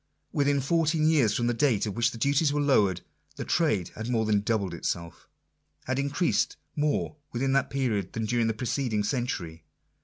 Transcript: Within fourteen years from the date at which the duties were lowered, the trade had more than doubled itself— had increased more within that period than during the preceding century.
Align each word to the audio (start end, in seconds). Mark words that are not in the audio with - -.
Within 0.33 0.61
fourteen 0.61 1.07
years 1.07 1.35
from 1.37 1.45
the 1.45 1.53
date 1.53 1.85
at 1.85 1.93
which 1.93 2.09
the 2.09 2.17
duties 2.17 2.51
were 2.51 2.59
lowered, 2.59 3.01
the 3.35 3.45
trade 3.45 3.89
had 3.89 4.09
more 4.09 4.25
than 4.25 4.41
doubled 4.41 4.73
itself— 4.73 5.29
had 5.85 5.99
increased 5.99 6.57
more 6.75 7.17
within 7.31 7.53
that 7.53 7.69
period 7.69 8.13
than 8.13 8.25
during 8.25 8.47
the 8.47 8.55
preceding 8.55 9.03
century. 9.03 9.63